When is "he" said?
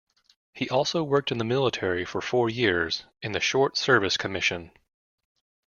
0.55-0.67